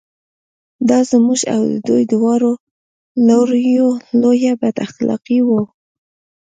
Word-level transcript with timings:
دا 0.89 0.99
زموږ 1.11 1.41
او 1.55 1.61
د 1.69 1.75
دوی 1.87 2.03
دواړو 2.13 2.51
لوریو 3.27 3.89
لویه 4.21 4.53
بد 4.61 4.75
اخلاقي 4.87 5.39
وه. 5.47 5.61